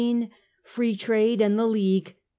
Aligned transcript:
FREE 0.63 0.95
TRADE 0.95 1.41
AND 1.43 1.59
THE 1.59 1.67
LEAGUE. 1.67 2.15